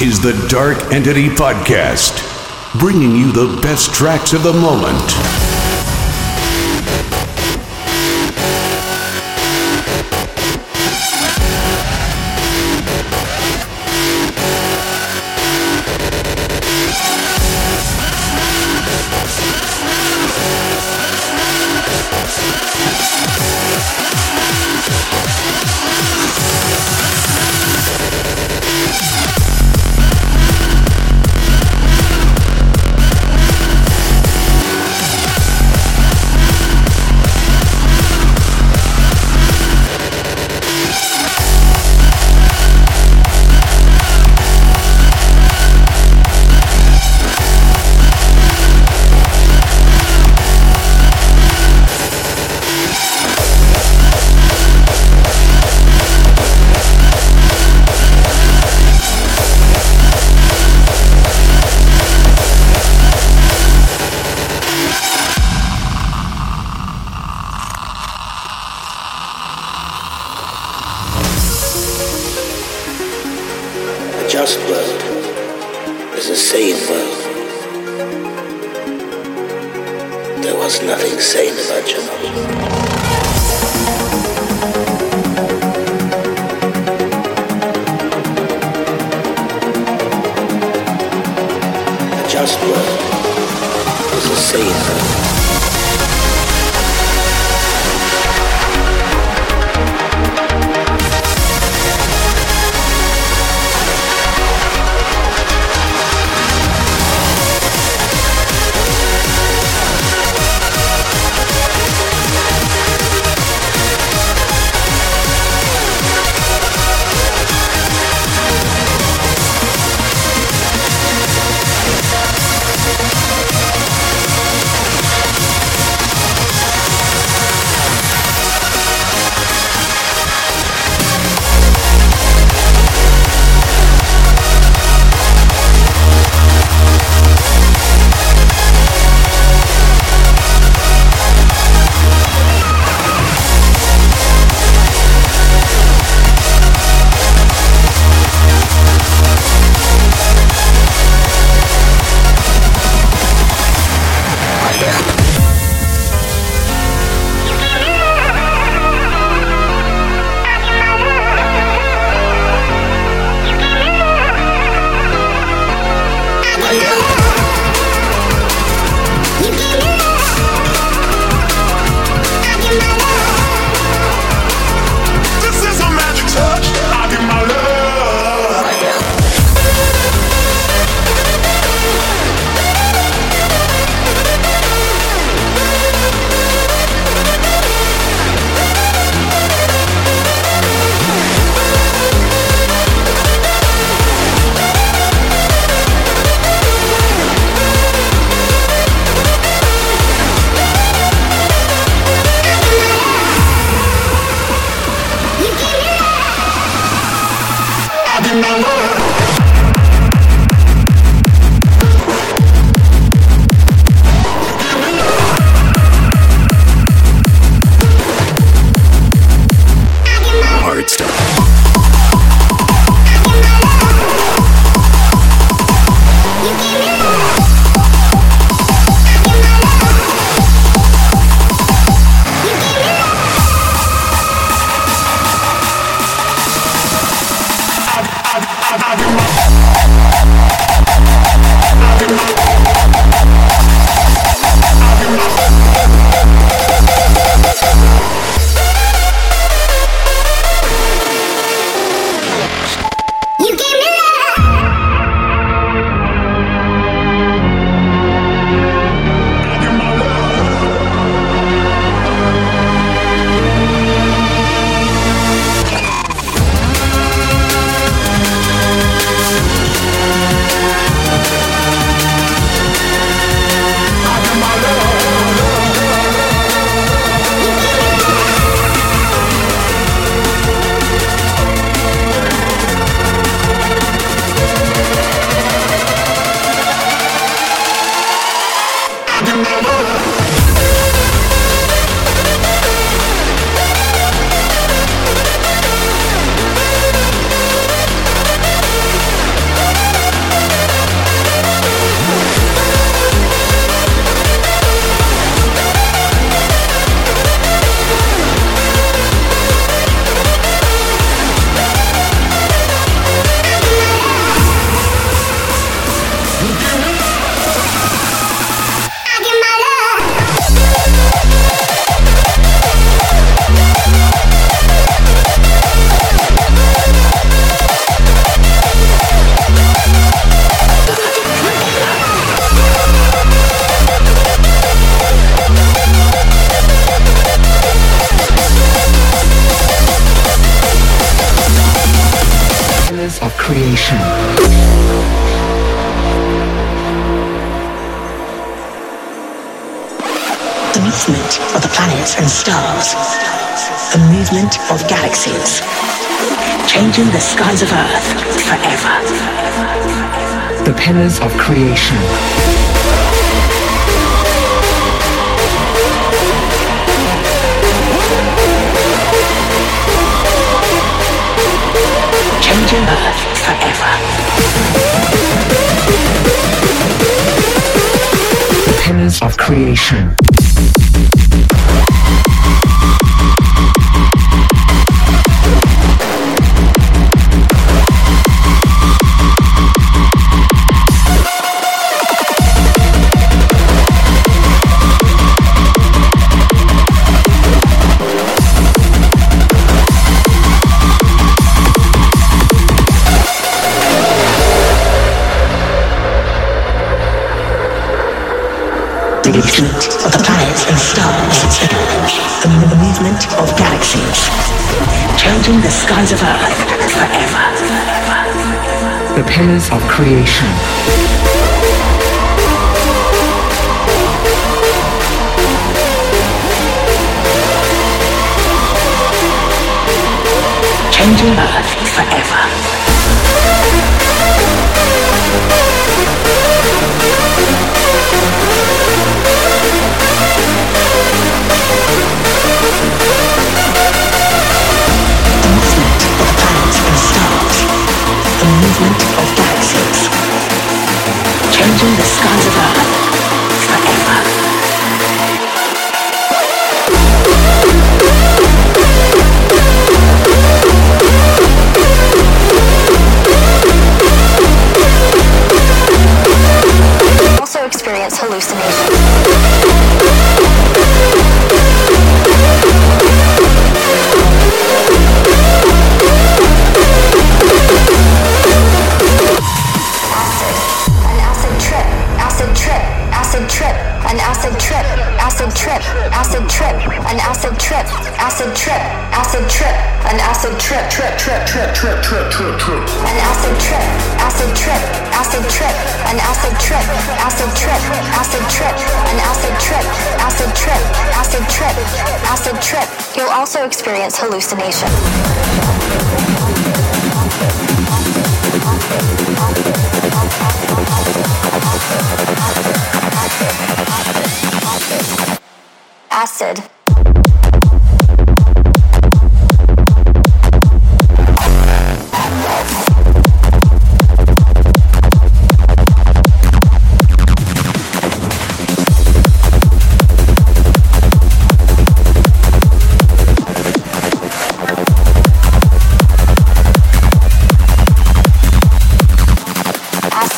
[0.00, 2.22] is the Dark Entity Podcast,
[2.78, 5.57] bringing you the best tracks of the moment.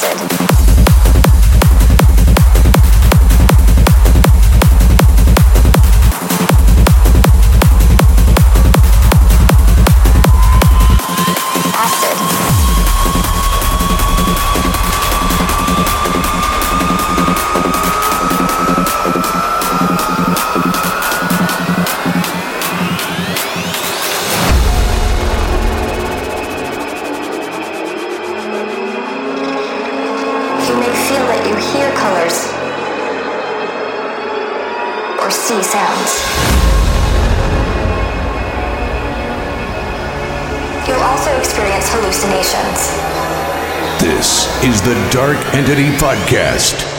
[0.01, 0.70] said.
[45.89, 46.90] Podcast.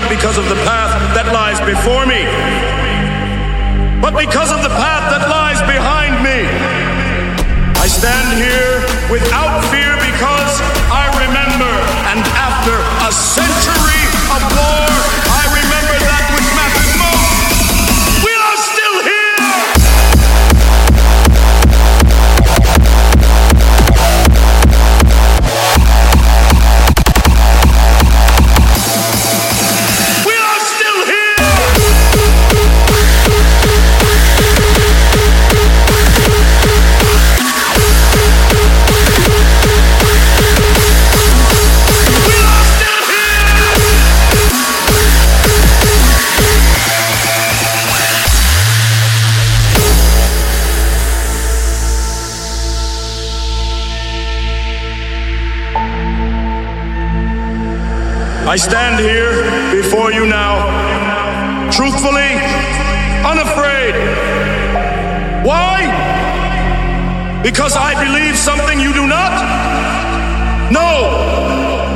[0.00, 2.20] not because of the path that lies before me,
[3.96, 4.45] but because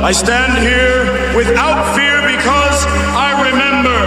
[0.01, 1.05] I stand here
[1.37, 2.77] without fear because
[3.13, 4.01] I remember.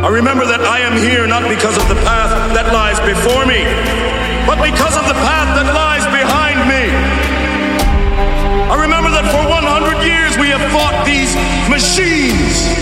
[0.00, 3.60] I remember that I am here not because of the path that lies before me,
[4.48, 6.88] but because of the path that lies behind me.
[8.72, 9.68] I remember that for 100
[10.00, 11.36] years we have fought these
[11.68, 12.72] machines.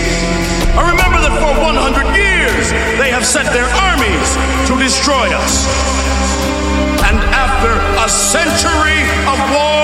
[0.79, 4.29] I remember that for 100 years they have sent their armies
[4.71, 5.67] to destroy us.
[7.03, 9.79] And after a century of war,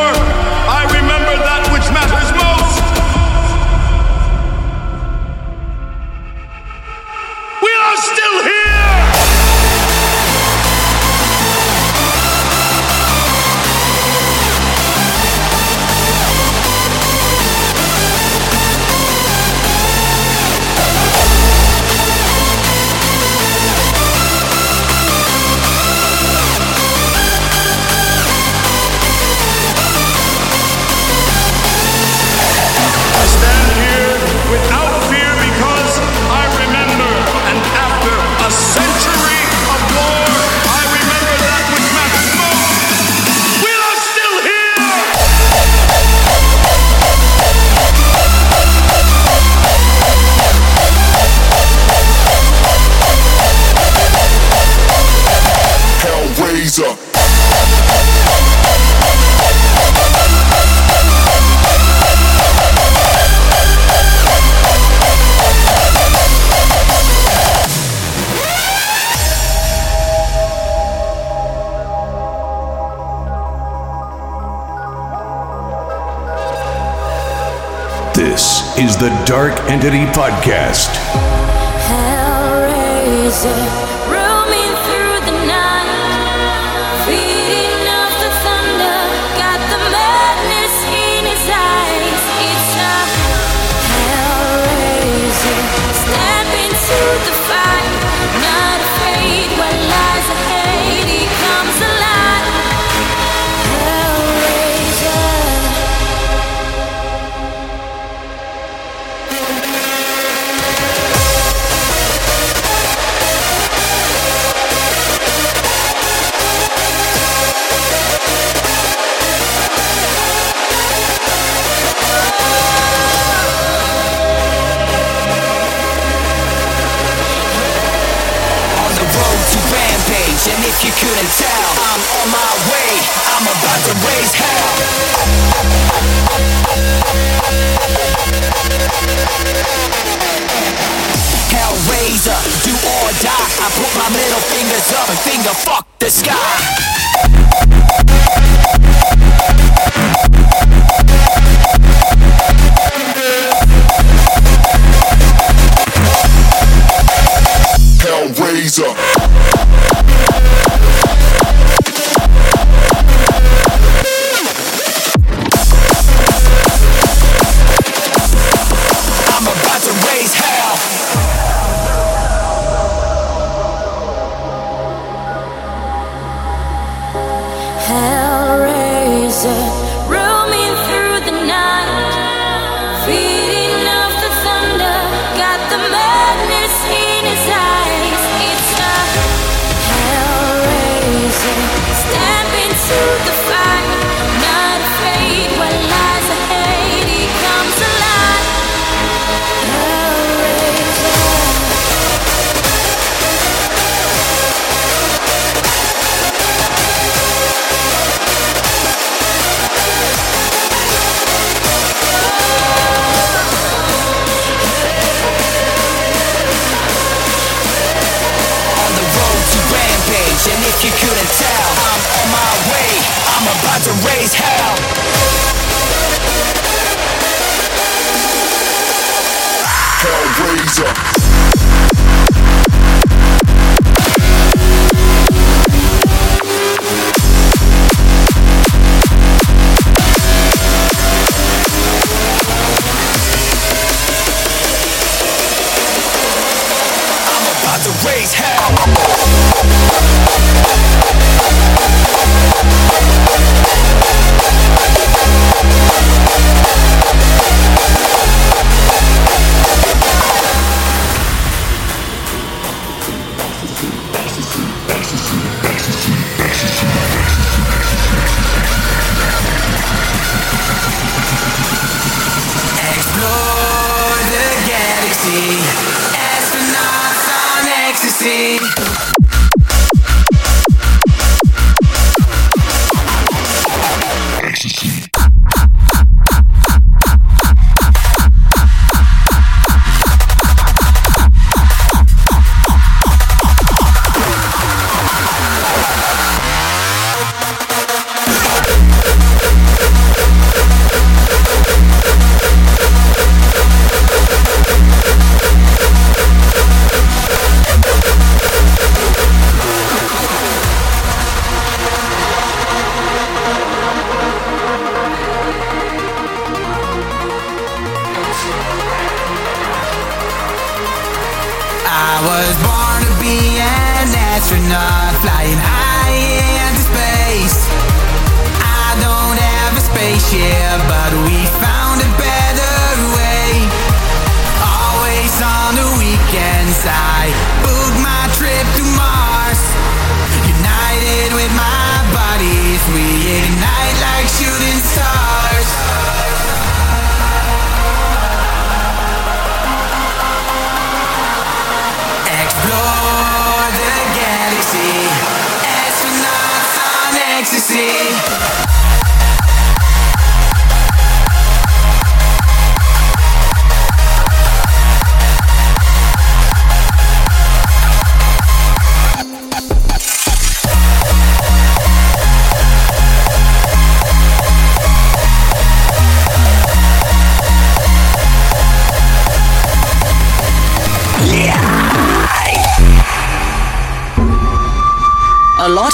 [79.76, 80.85] Dark Entity Podcast.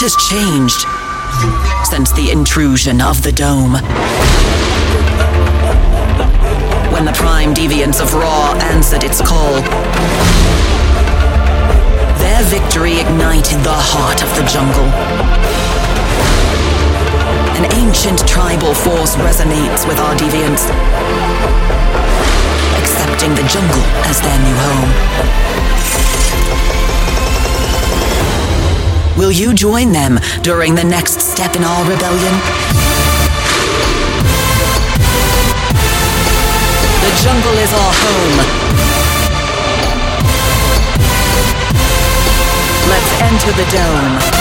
[0.02, 0.82] Has changed
[1.90, 3.81] since the intrusion of the dome.
[30.44, 32.34] During the next step in our rebellion?
[37.02, 38.38] The jungle is our home.
[42.90, 44.41] Let's enter the dome.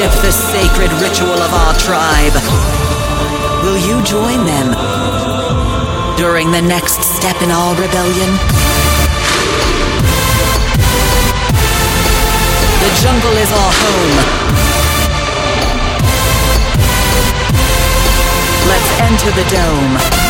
[0.00, 2.32] Worship the sacred ritual of our tribe.
[3.62, 4.72] Will you join them
[6.16, 8.30] during the next step in our rebellion?
[12.80, 14.16] The jungle is our home.
[18.68, 20.29] Let's enter the dome.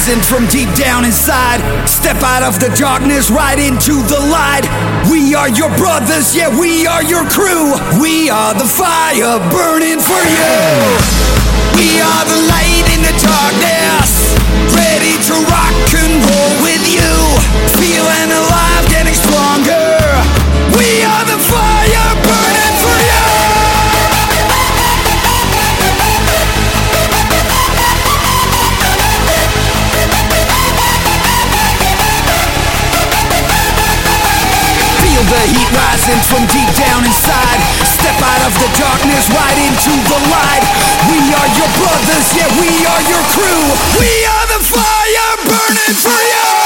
[0.00, 1.60] Rising from deep down inside.
[1.86, 4.64] Step out of the darkness right into the light.
[5.10, 7.74] We are your brothers, yeah, we are your crew.
[8.00, 10.56] We are the fire burning for you.
[11.76, 14.36] We are the light in the darkness,
[14.72, 17.12] ready to rock and roll with you.
[17.76, 19.29] Feeling alive, getting stronger.
[35.48, 37.60] Rising from deep down inside.
[37.84, 40.64] Step out of the darkness, right into the light.
[41.08, 43.64] We are your brothers, yeah, we are your crew.
[43.96, 46.59] We are the fire burning for you.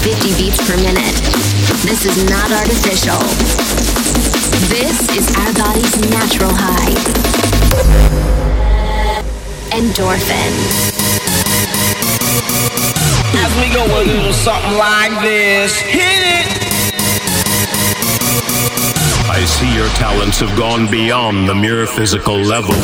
[0.00, 1.16] 50 beats per minute.
[1.84, 3.18] This is not artificial.
[4.72, 6.94] This is our body's natural high.
[9.70, 10.92] Endorphins.
[13.34, 16.46] As we go a little something like this, hit it!
[19.28, 22.74] I see your talents have gone beyond the mere physical level.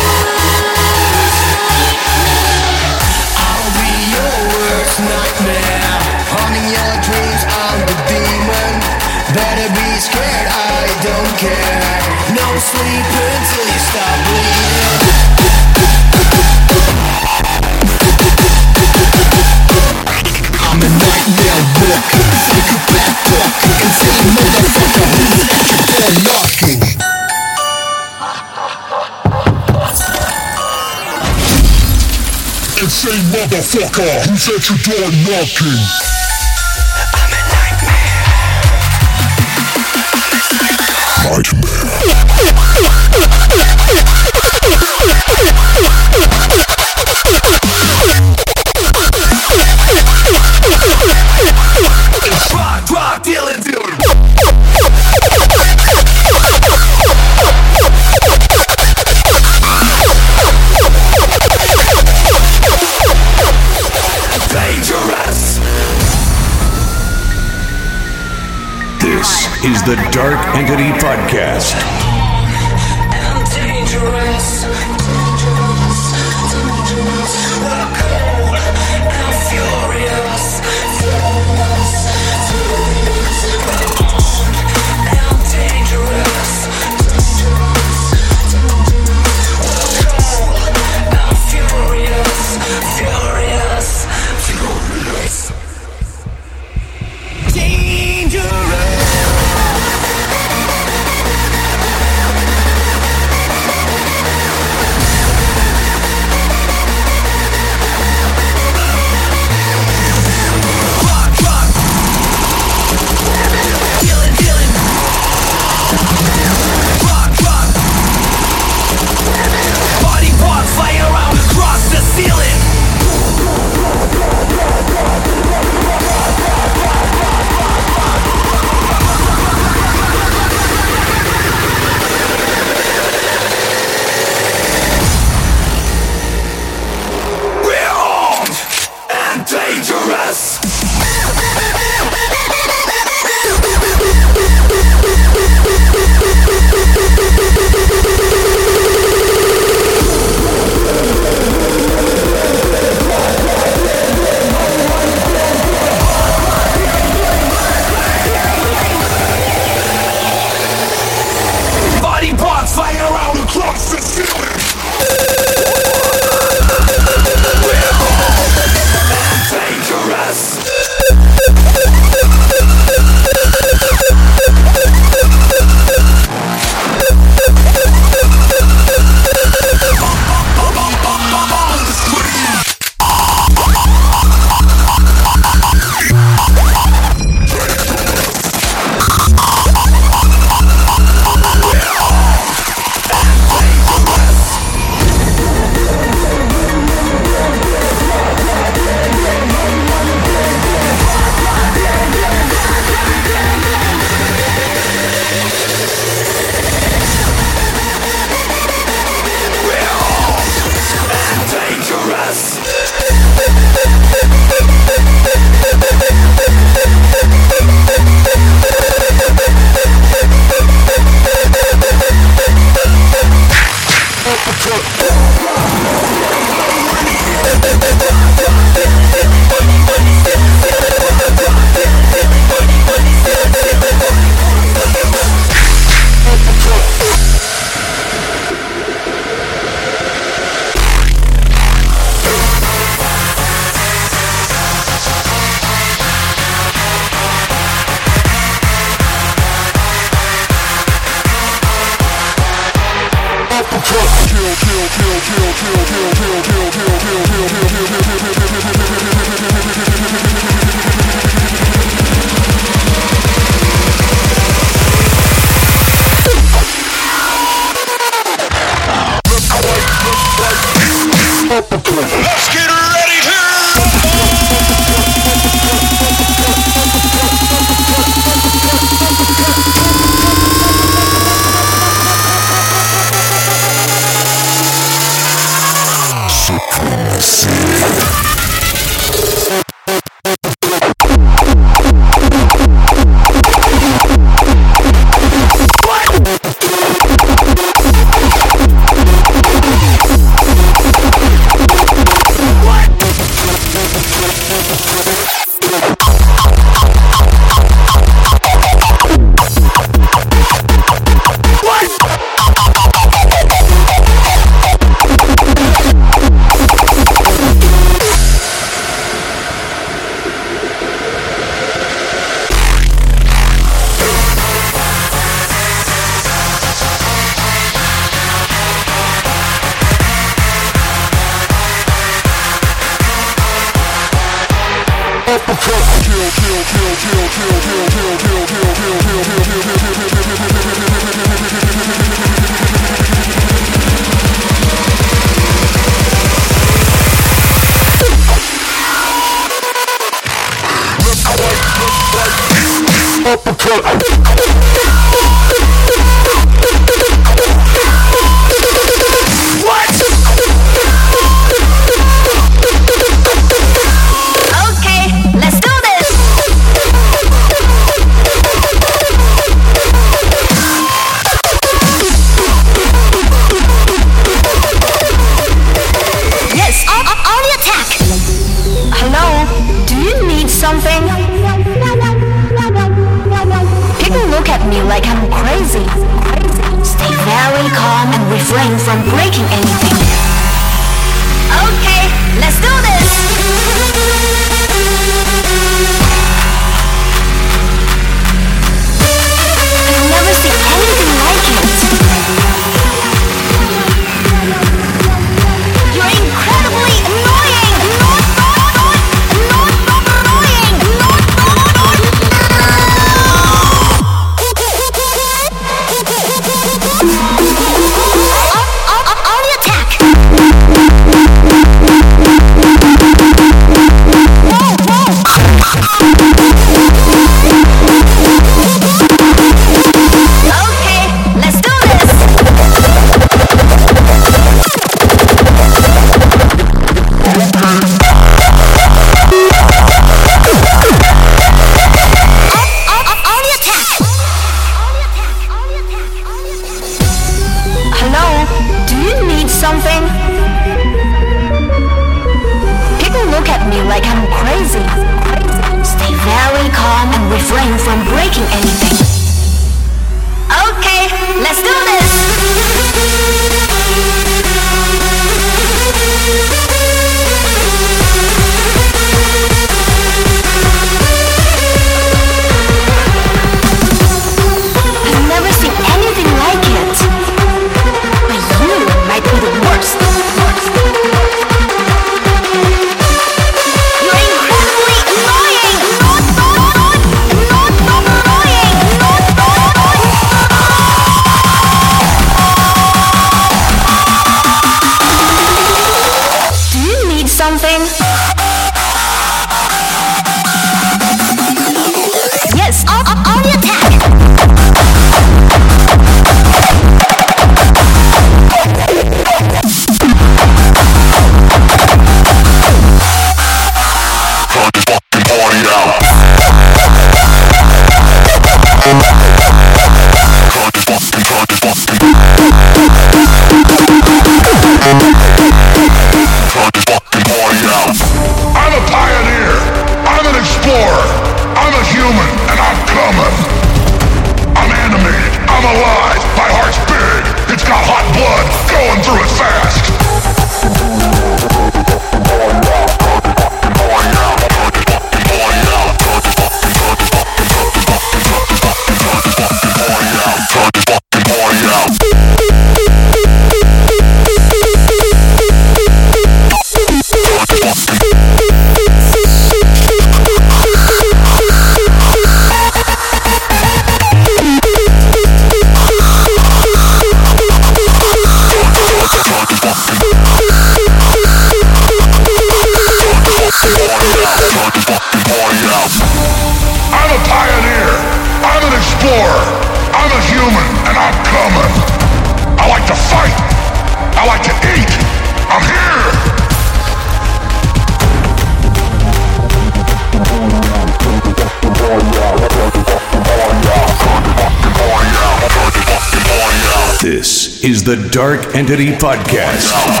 [598.11, 600.00] Dark Entity Podcast.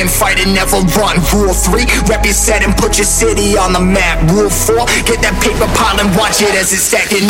[0.00, 1.20] And fight and never run.
[1.32, 4.18] Rule three, rep your set and put your city on the map.
[4.30, 7.28] Rule four, get that paper pile and watch it as it's stacking.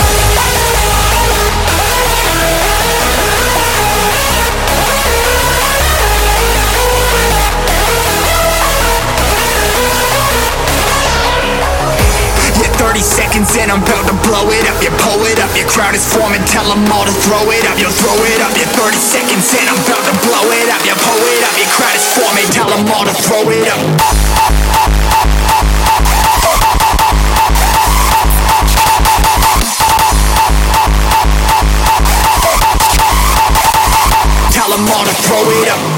[13.01, 14.76] 30 seconds and I'm about to blow it up.
[14.84, 17.78] You pull it up, your crowd is forming, tell them all to throw it up.
[17.80, 20.84] You throw it up, yeah, 30 seconds and I'm about to blow it up.
[20.84, 23.80] You pull it up, your crowd is forming, tell them all to throw it up.
[34.53, 35.89] Tell them all to throw it up.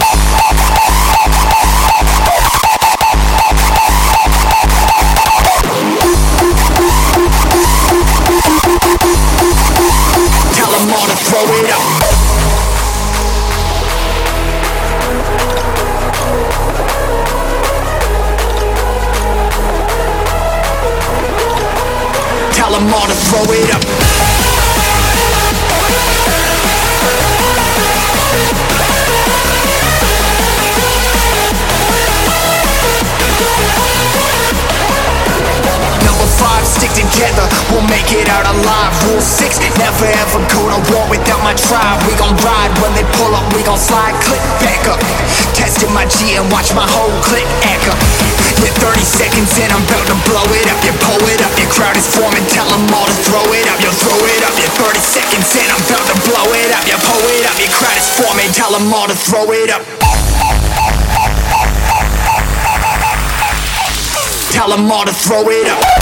[23.44, 23.91] Throw it up.
[38.18, 38.92] It out alive.
[39.08, 41.98] Rule six, never ever go to war without my tribe.
[42.04, 45.00] We gon' ride when they pull up, we gon' slide, click back up.
[45.56, 47.94] Testing my G and watch my whole click echo.
[48.60, 50.78] Yeah, 30 seconds in, I'm about to blow it up.
[50.84, 53.78] You pull it up, your crowd is forming, tell them all to throw it up.
[53.80, 56.84] You throw it up, yeah, 30 seconds in, I'm about to blow it up.
[56.86, 59.82] You pull it up, your crowd is forming, tell them all to throw it up.
[64.52, 66.01] Tell them all to throw it up.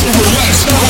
[0.00, 0.87] To relax.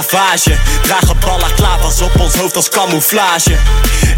[0.00, 0.56] ravage.
[0.82, 1.16] Dragen
[1.82, 3.56] als op ons hoofd als camouflage.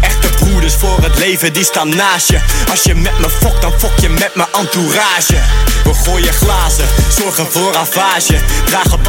[0.01, 2.39] Echte broeders voor het leven, die staan naast je.
[2.69, 5.37] Als je met me fokt, dan fok je met mijn entourage.
[5.83, 6.85] We gooien glazen,
[7.19, 8.35] zorgen voor ravage.
[8.65, 8.99] Dragen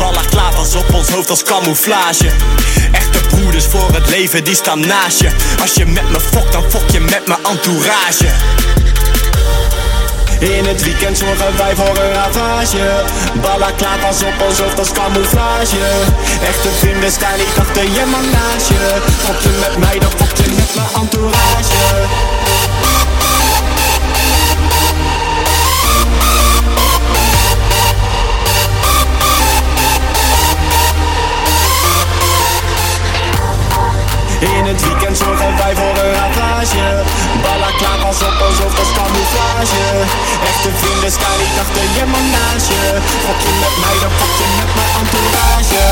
[0.56, 2.30] als op ons hoofd als camouflage.
[2.92, 5.30] Echte broeders voor het leven, die staan naast je.
[5.60, 8.26] Als je met me fokt, dan fok je met mijn entourage.
[10.45, 13.05] In het weekend zorgen wij voor een ravage.
[14.01, 15.77] Pas op ons hoofd als camouflage.
[16.43, 19.01] Echte vrienden staan niet achter je manage.
[19.25, 21.83] Fok je met mij, dan fok je met mijn entourage.
[34.41, 39.86] In het weekend zorgen wij voor een ravage Klaar pas op hoofd als camouflage.
[40.51, 44.70] Echte vrienden staan niet achter je manage Fok je met mij, dan fok je met
[44.74, 45.85] mijn entourage.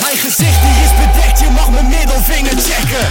[0.00, 3.08] Mijn gezicht die is bedekt, je mag mijn middelvinger checken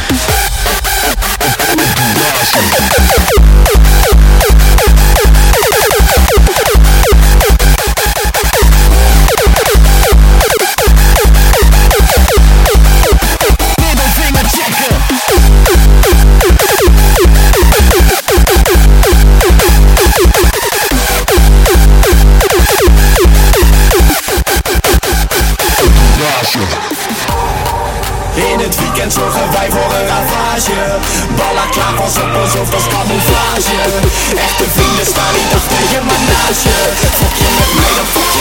[35.91, 36.75] je manage
[37.19, 38.39] Fok je met mij, dan fok je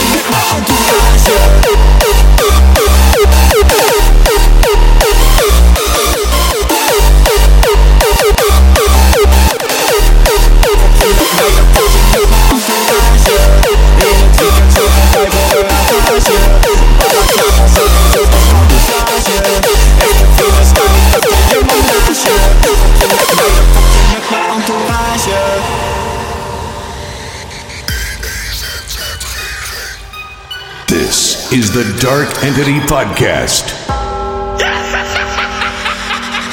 [31.51, 33.65] Is the Dark Entity Podcast.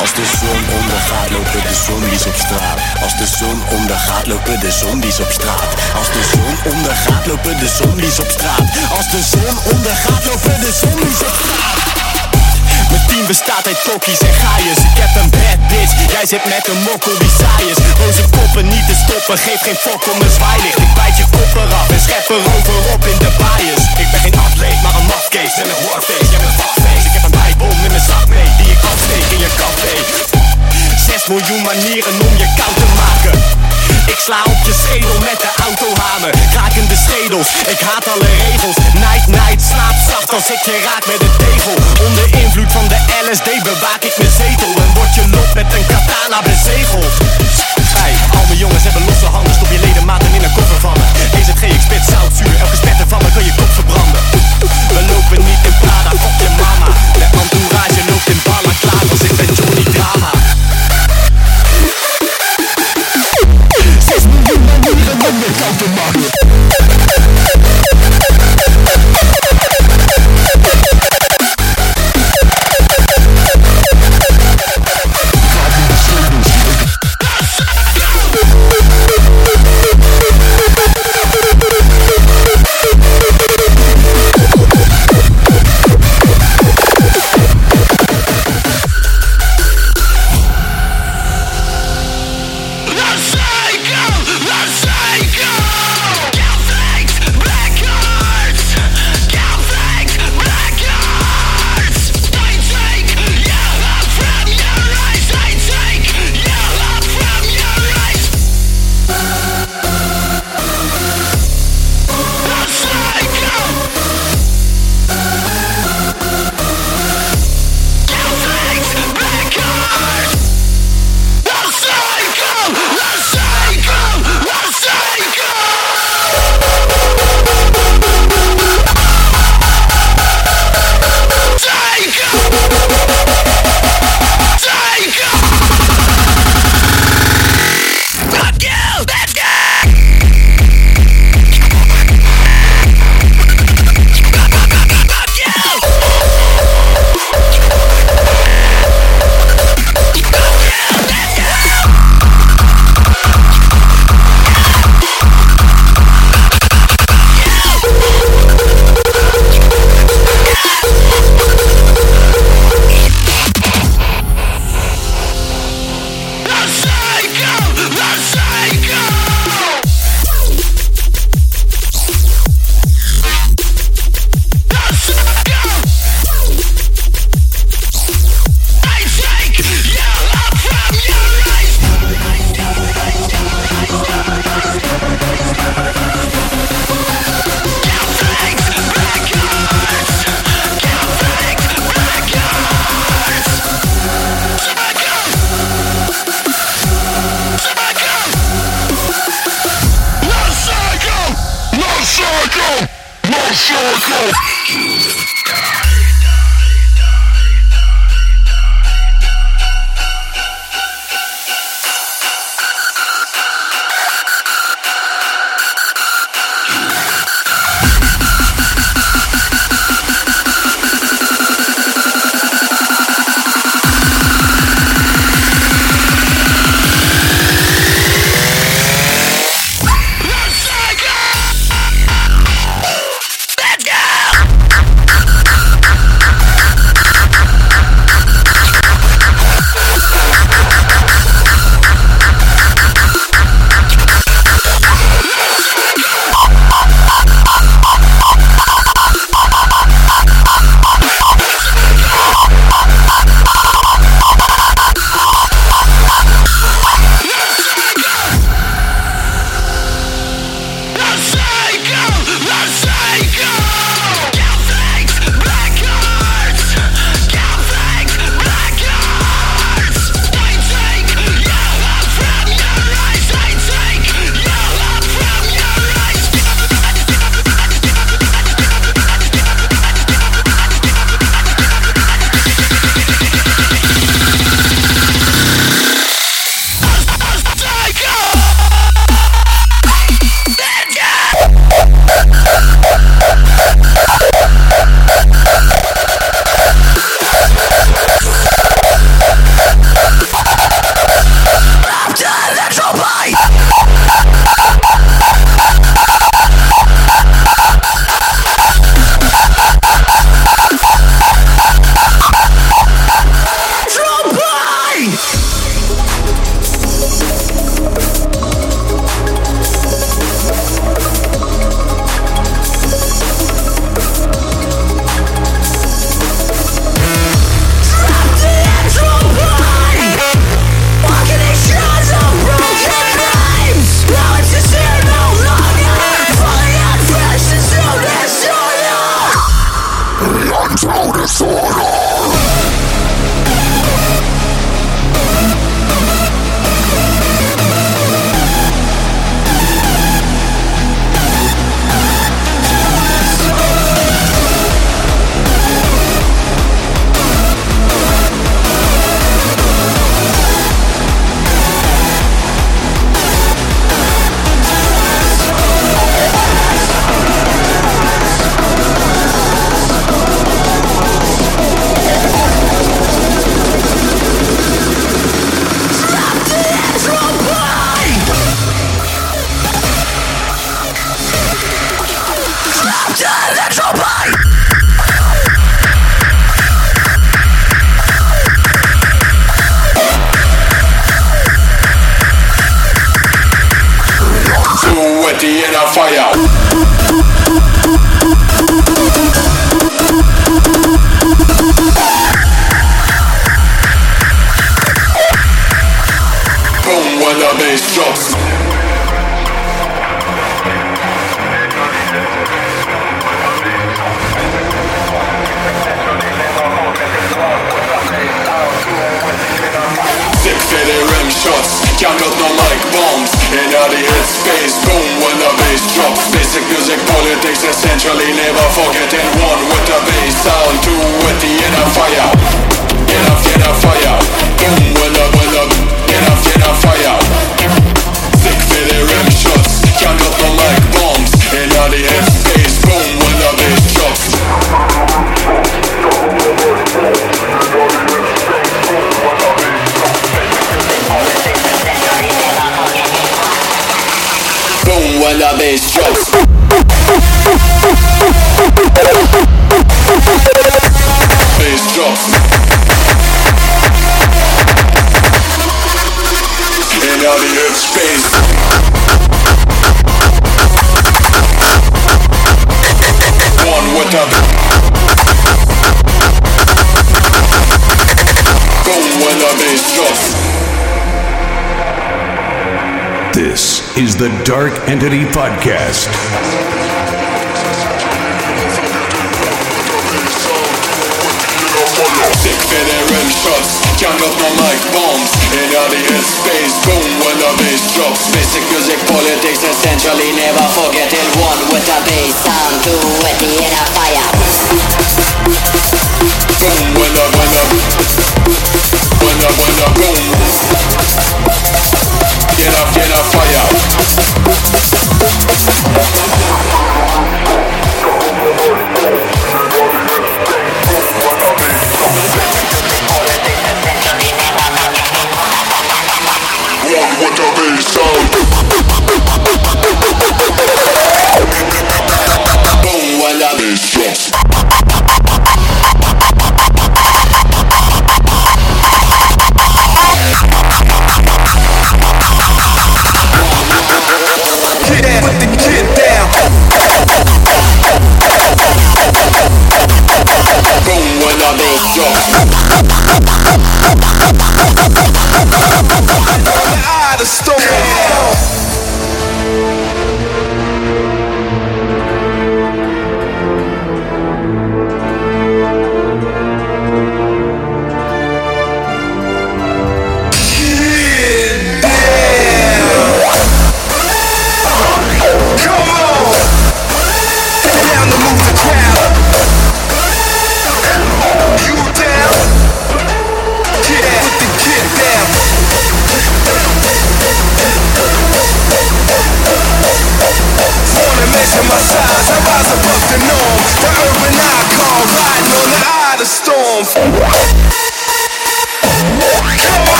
[0.00, 2.78] Als de zon ondergaat lopen de zombies op straat.
[3.02, 5.74] Als de zon ondergaat lopen de zombies op straat.
[5.94, 8.60] Als de zon ondergaat lopen de zombies op straat.
[8.96, 11.93] Als de zon ondergaat lopen de zombies op straat
[12.94, 14.82] mijn team bestaat uit tokkies en gaaiers.
[14.90, 17.78] Ik heb een bad bitch, jij zit met een mokkel die saai is.
[17.98, 20.78] Boze koppen niet te stoppen, geef geen fok om mijn zwaailicht.
[20.86, 23.84] Ik bijt je kop eraf en schep eroverop in de bias.
[24.02, 26.30] Ik ben geen atleet, maar een mafkees en een warface.
[26.32, 29.40] Jij bent fuckface, ik heb een bijbom in mijn zak mee Die ik afsteek in
[29.44, 30.43] je café
[31.28, 33.34] Miljoen manieren om je koud te maken.
[34.12, 38.76] Ik sla op je schedel met de autohamer Krakende schedels, ik haat alle regels.
[39.06, 41.76] Night, night, slaap zacht als ik je raak met een tegel.
[42.06, 44.72] Onder invloed van de LSD bewaak ik mijn zetel.
[44.84, 47.14] En word je lot met een katana bezegeld.
[47.98, 49.54] Hey, al mijn jongens hebben losse handen.
[49.58, 51.06] Stop je ledematen in een koffer van me.
[51.38, 54.22] EZG, ik spit zoutzuur Elke spetter van me kan je kop verbranden.
[54.94, 56.88] We lopen niet in Prada, fuck je mama.
[57.20, 60.32] De entourage loopt in ballen klaar als ik ben Johnny Drama
[65.80, 66.23] je koud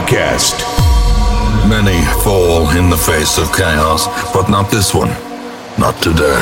[0.00, 0.56] Podcast.
[1.68, 5.10] Many fall in the face of chaos, but not this one.
[5.78, 6.40] Not today.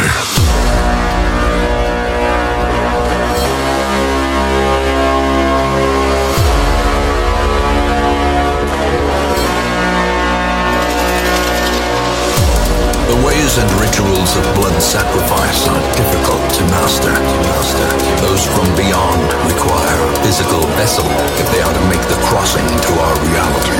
[13.08, 17.14] The ways and rituals of blood sacrifice are difficult to master.
[18.22, 19.87] Those from beyond require
[20.22, 21.04] physical vessel
[21.38, 23.72] if they are to make the crossing into our reality.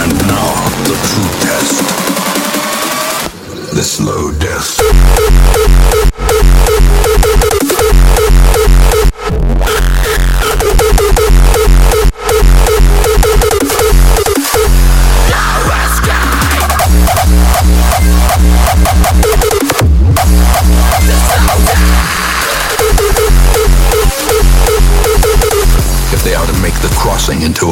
[0.00, 0.50] And now,
[0.88, 1.76] the true test.
[3.74, 4.79] The slow death.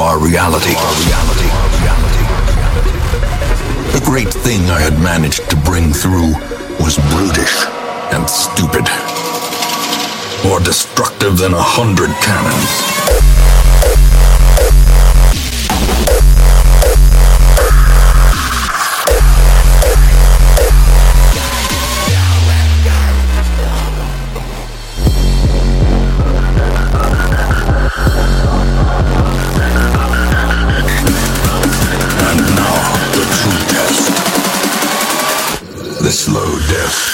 [0.08, 0.72] Our reality.
[3.92, 6.32] The great thing I had managed to bring through
[6.80, 7.66] was brutish
[8.16, 8.88] and stupid.
[10.48, 13.37] More destructive than a hundred cannons.
[36.08, 37.07] The slow death.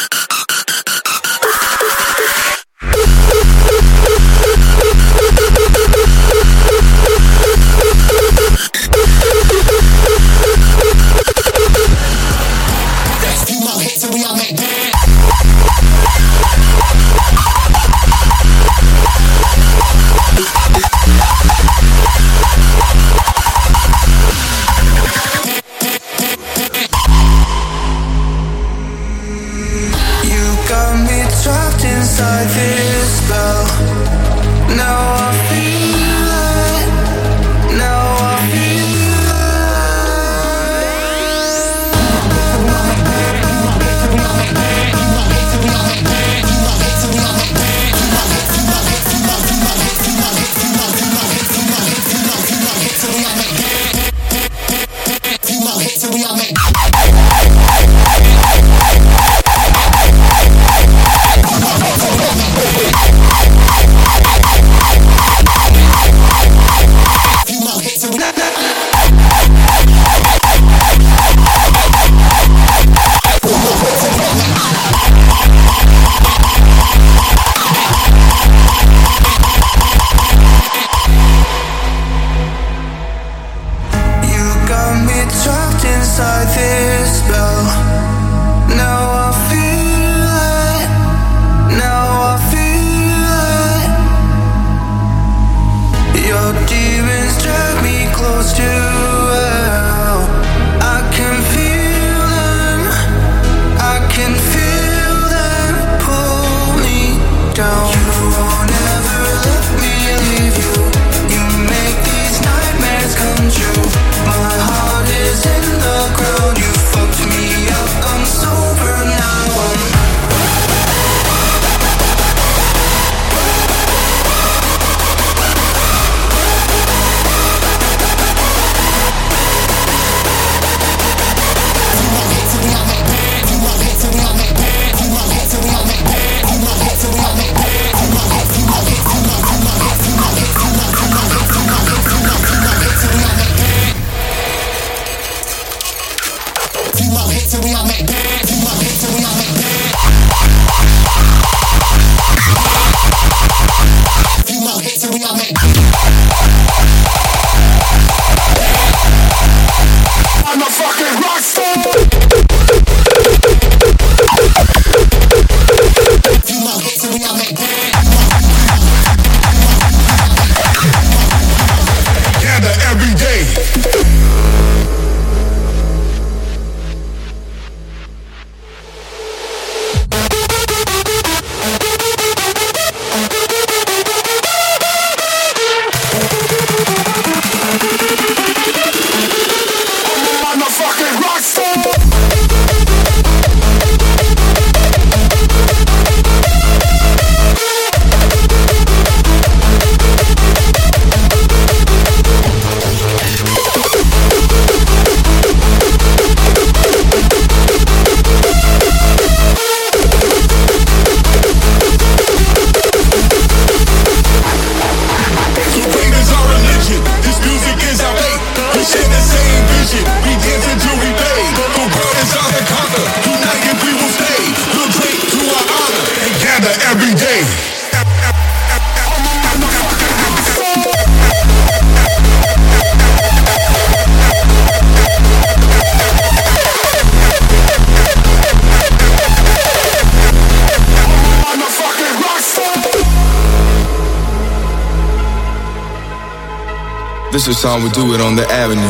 [247.44, 248.80] This is we do it on the avenue.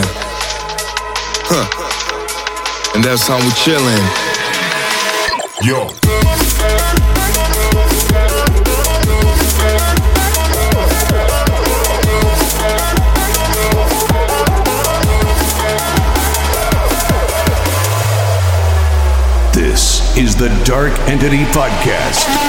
[1.51, 1.66] Huh.
[2.94, 3.98] And that's how we.
[5.60, 5.89] Yo.
[19.52, 22.43] This is the Dark Entity Podcast.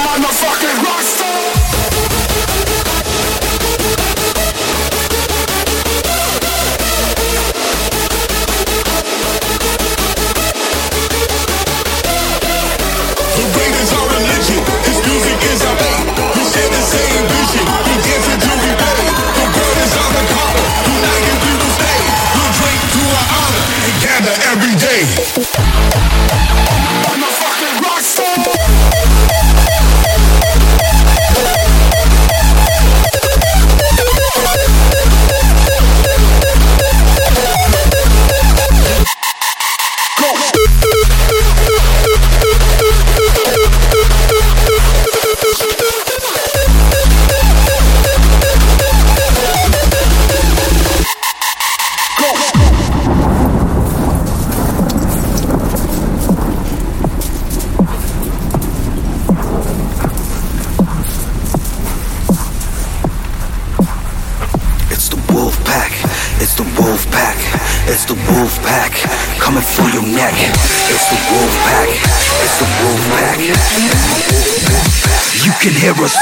[75.65, 76.13] Can hear us.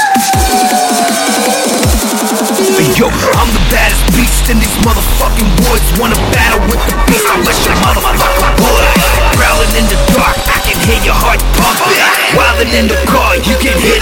[2.96, 5.84] Yo, I'm the baddest beast in these motherfucking woods.
[6.00, 7.28] Wanna battle with the beast?
[7.28, 8.88] I wish your motherfucker would.
[9.36, 12.00] Growling in the dark, I can hear your heart pumping.
[12.32, 13.93] Wildin' in the car, you can hear.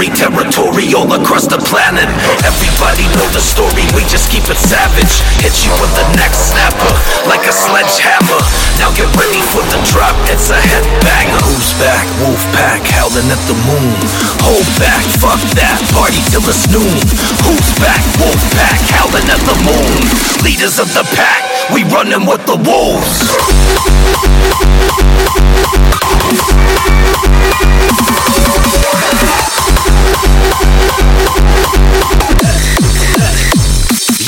[0.00, 2.08] All across the planet.
[2.40, 5.20] Everybody know the story, we just keep it savage.
[5.44, 6.92] Hit you with the next snapper,
[7.28, 8.40] like a sledgehammer.
[8.80, 11.40] Now get ready for the drop, it's a headbanger.
[11.44, 12.08] Who's back?
[12.24, 13.96] Wolf pack, howling at the moon.
[14.44, 16.96] Hold back, fuck that, party till it's noon.
[17.44, 18.00] Who's back?
[18.16, 20.00] Wolf pack, howling at the moon.
[20.40, 21.44] Leaders of the pack,
[21.76, 23.20] we running with the wolves.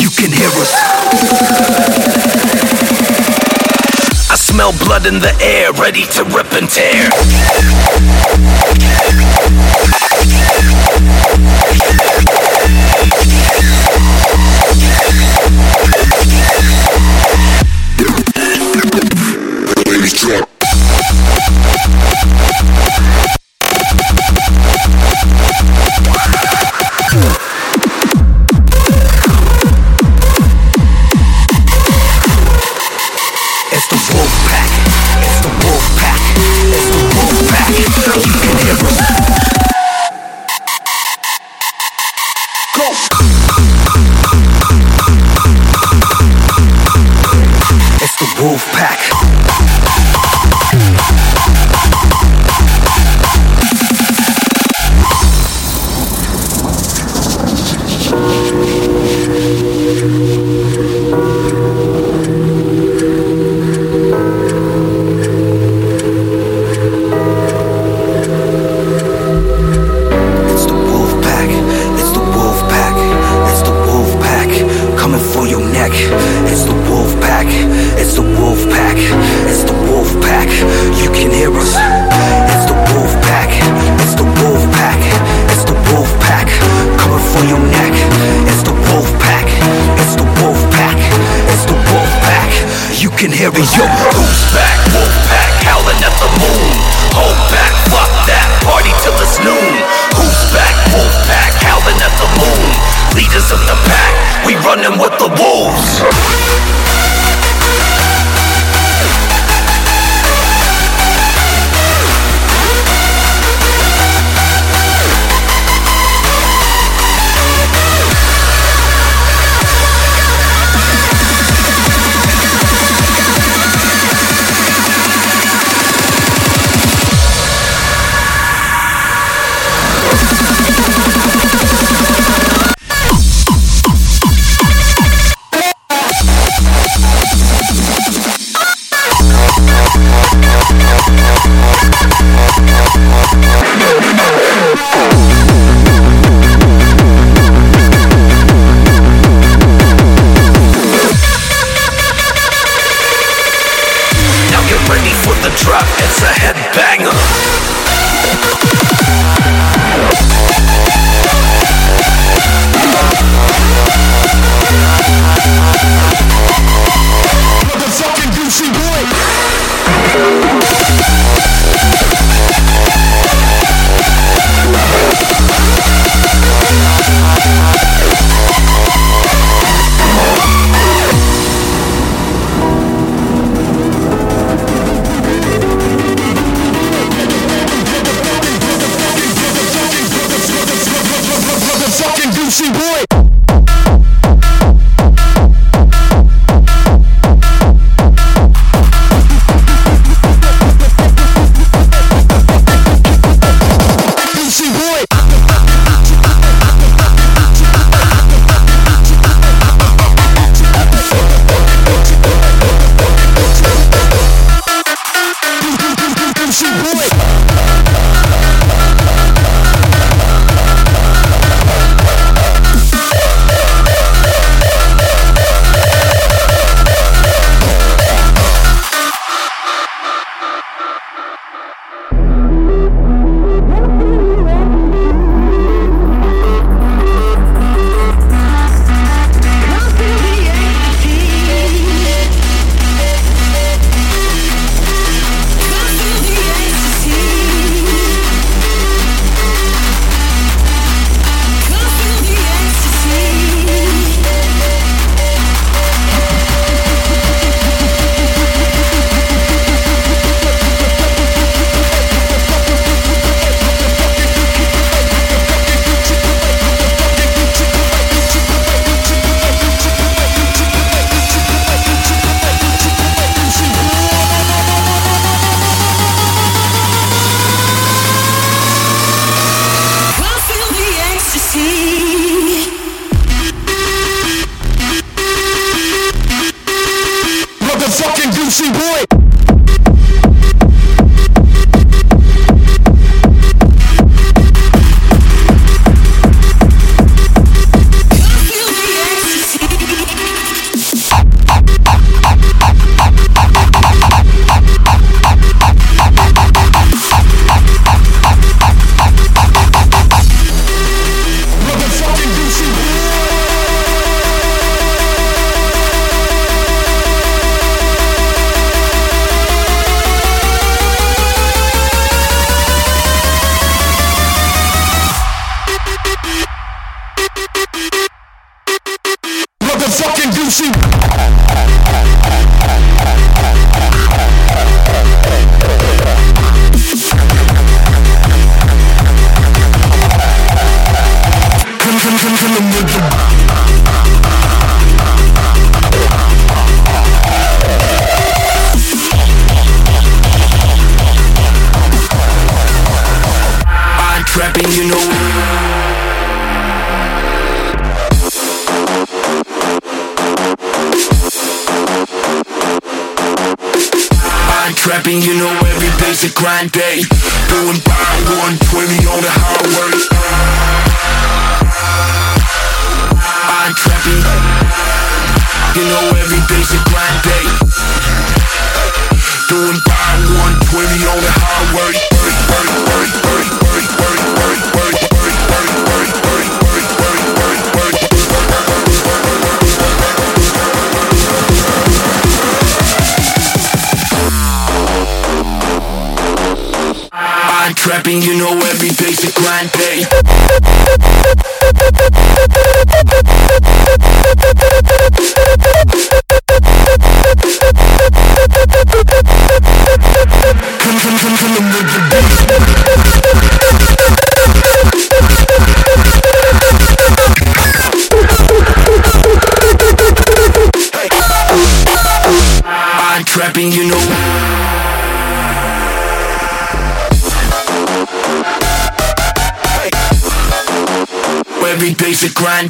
[0.00, 0.72] You can hear us.
[4.30, 7.10] I smell blood in the air, ready to rip and tear.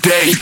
[0.03, 0.41] Day.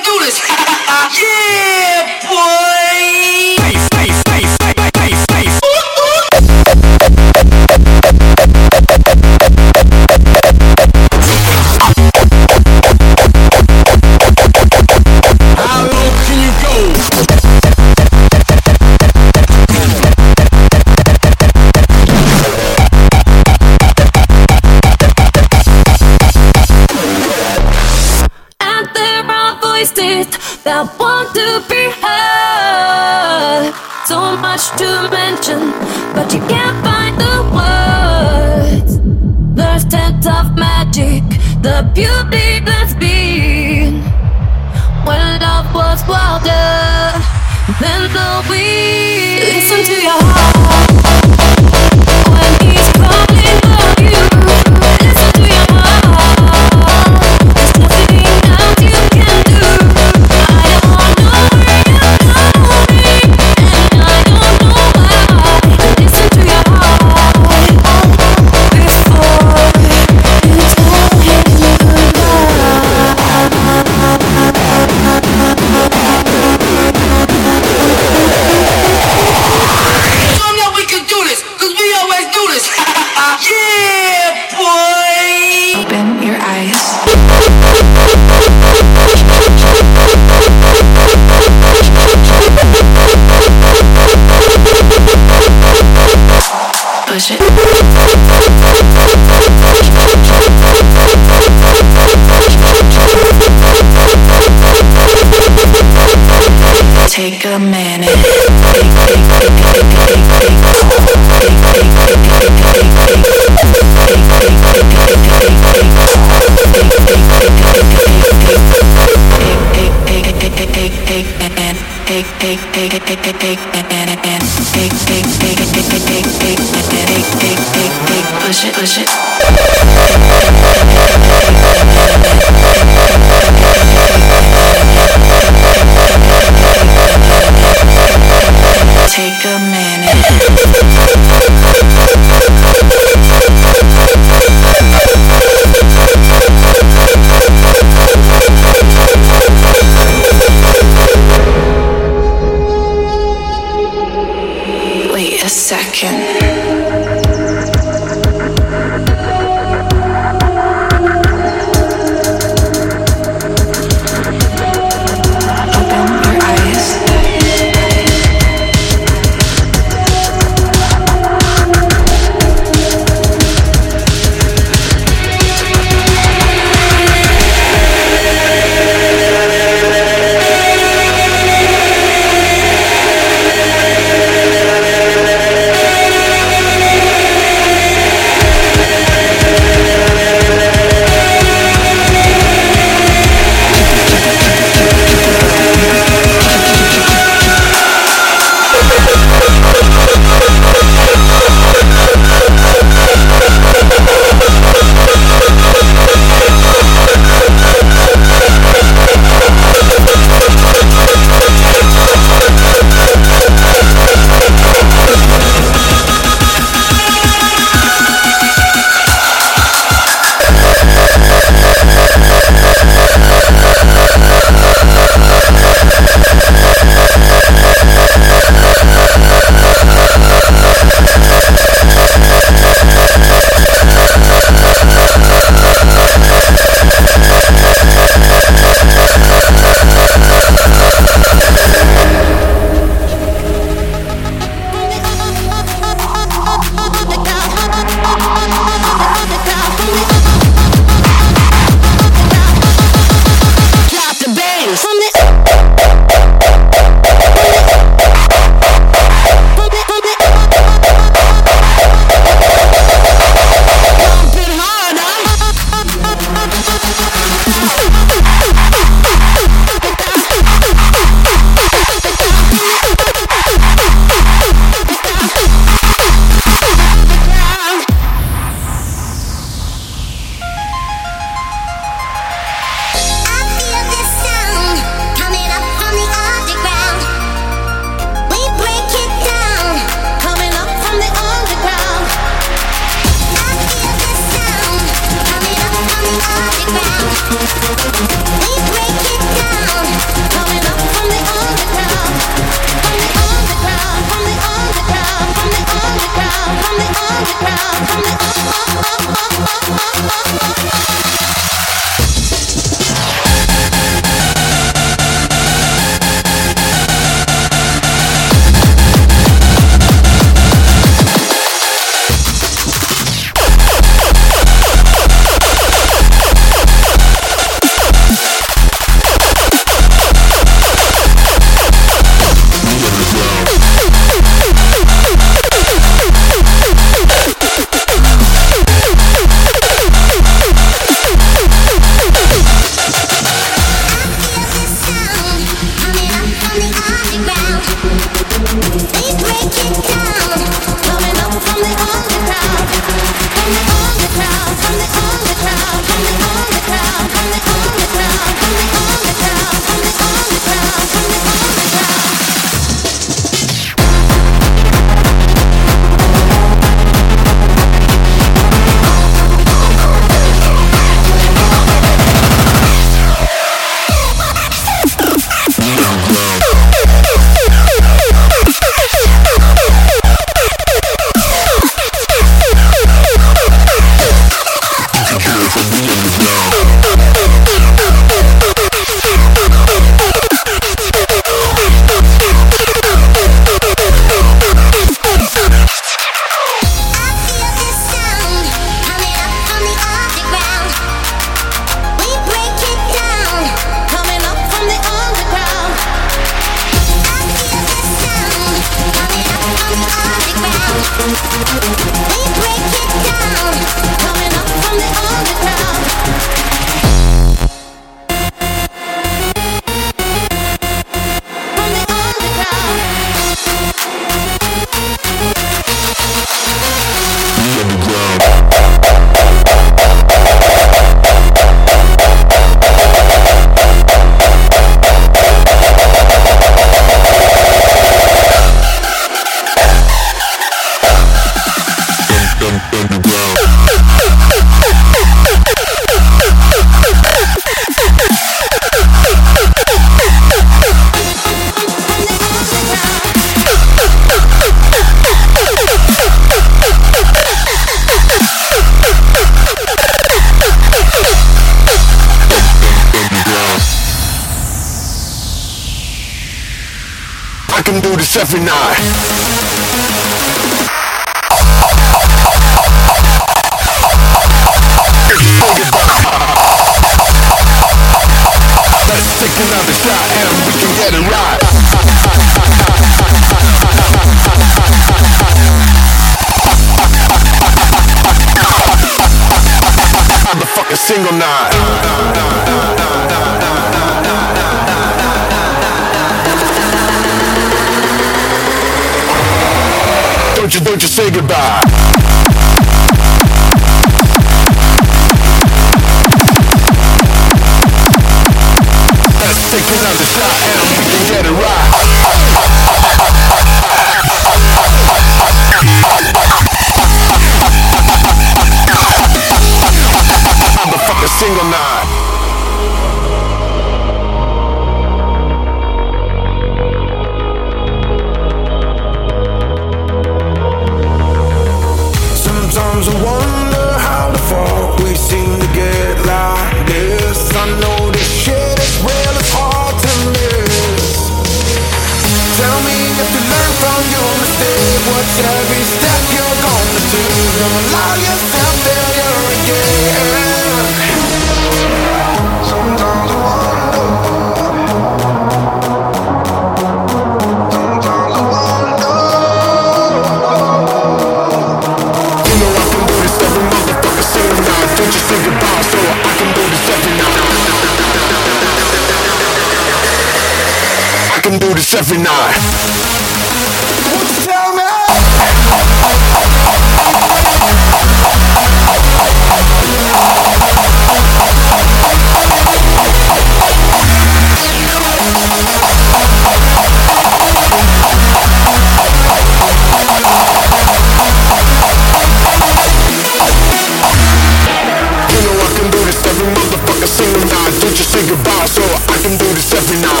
[596.80, 600.00] like a single night Don't you say goodbye so I can do this every night.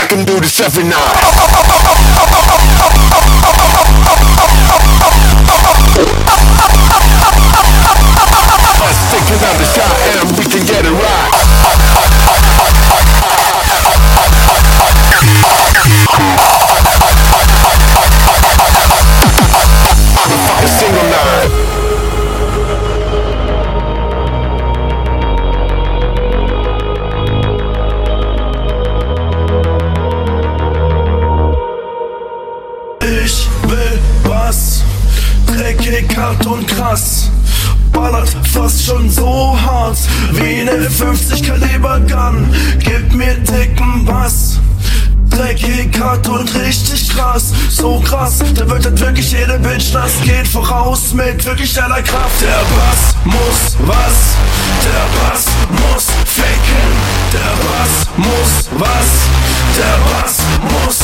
[0.00, 0.98] I can do this every night.
[8.82, 10.01] Us taking out the shot.
[48.72, 52.40] bedeutet wirklich jede Bitch, das geht voraus mit wirklich deiner Kraft.
[52.40, 54.36] Der Bass muss was,
[54.82, 56.92] der Bass muss faken,
[57.32, 59.10] der Bass muss was,
[59.76, 61.01] der Bass muss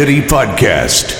[0.00, 1.19] Podcast.